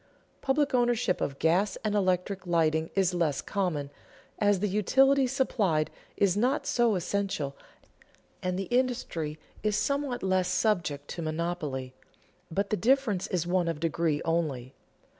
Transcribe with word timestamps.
Public 0.41 0.73
ownership 0.73 1.21
of 1.21 1.37
gas 1.37 1.75
and 1.85 1.93
electric 1.93 2.47
lighting 2.47 2.89
is 2.95 3.13
less 3.13 3.39
common, 3.39 3.91
as 4.39 4.59
the 4.59 4.67
utility 4.67 5.27
supplied 5.27 5.91
is 6.17 6.35
not 6.35 6.65
so 6.65 6.95
essential 6.95 7.55
and 8.41 8.57
the 8.57 8.63
industry 8.73 9.37
is 9.61 9.77
somewhat 9.77 10.23
less 10.23 10.47
subject 10.49 11.07
to 11.09 11.21
monopoly; 11.21 11.93
but 12.49 12.71
the 12.71 12.77
difference 12.77 13.27
is 13.27 13.45
one 13.45 13.67
of 13.67 13.79
degree 13.79 14.23
only. 14.25 14.73